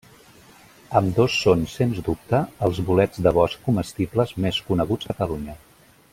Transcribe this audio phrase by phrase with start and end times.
[0.99, 5.57] Ambdós són, sens dubte, els bolets de bosc comestibles més coneguts a Catalunya.